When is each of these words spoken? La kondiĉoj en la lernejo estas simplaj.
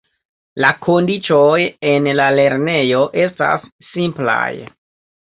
La 0.63 0.71
kondiĉoj 0.85 1.59
en 1.91 2.09
la 2.21 2.27
lernejo 2.41 3.05
estas 3.29 3.71
simplaj. 3.95 4.45